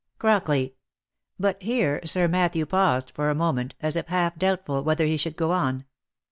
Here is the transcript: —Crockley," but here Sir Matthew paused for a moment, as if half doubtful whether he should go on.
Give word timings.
—Crockley," 0.23 0.73
but 1.39 1.61
here 1.61 2.01
Sir 2.05 2.27
Matthew 2.27 2.65
paused 2.65 3.11
for 3.13 3.29
a 3.29 3.35
moment, 3.35 3.75
as 3.81 3.95
if 3.95 4.07
half 4.07 4.35
doubtful 4.35 4.83
whether 4.83 5.05
he 5.05 5.15
should 5.15 5.35
go 5.37 5.51
on. 5.51 5.85